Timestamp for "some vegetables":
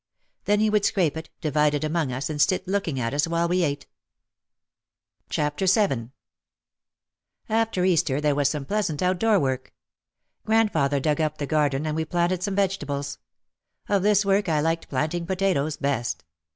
12.41-13.19